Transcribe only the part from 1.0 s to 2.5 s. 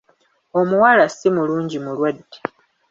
si mulungi mulwadde!